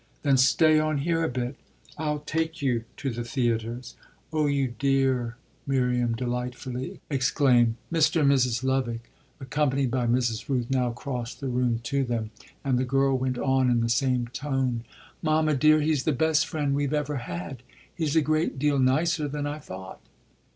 [0.23, 1.57] "Then stay on here a bit.
[1.95, 3.95] I'll take you to the theatres."
[4.33, 7.75] "Oh you dear!" Miriam delightedly exclaimed.
[7.93, 8.21] Mr.
[8.21, 8.63] and Mrs.
[8.63, 10.49] Lovick, accompanied by Mrs.
[10.49, 12.31] Rooth, now crossed the room to them,
[12.63, 14.83] and the girl went on in the same tone:
[15.21, 17.61] "Mamma dear, he's the best friend we've ever had
[17.93, 20.01] he's a great deal nicer than I thought."